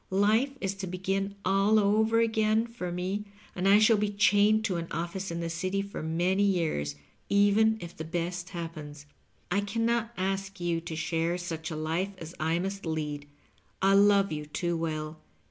[0.09, 4.77] Life is to begin all over again for me, and I shall be chained to
[4.77, 6.95] an office in the City for many years,
[7.29, 9.05] even if the best happens.
[9.51, 13.27] I can not ask you to share such a life as I must lead—
[13.83, 15.19] I love you too well.